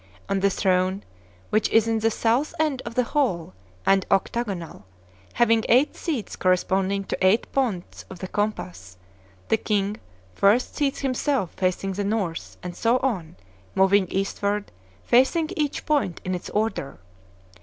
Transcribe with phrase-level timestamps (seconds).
[0.27, 1.03] On the throne,
[1.51, 3.53] which is in the south end of the hall,
[3.85, 4.87] and octagonal,
[5.33, 8.97] having eight seats corresponding to eight points of the compass,
[9.49, 9.97] the king
[10.33, 13.35] first seats himself facing the north, and so on,
[13.75, 14.71] moving eastward,
[15.03, 16.97] facing each point in its order.